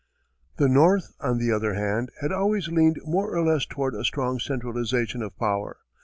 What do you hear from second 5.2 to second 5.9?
of power.